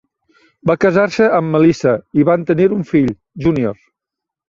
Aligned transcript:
Va 0.69 0.75
casar-se 0.85 1.27
amb 1.41 1.55
Melissa 1.57 1.95
i 2.23 2.27
van 2.33 2.49
tenir 2.51 2.69
un 2.81 2.85
fill, 2.93 3.17
Junior. 3.47 3.83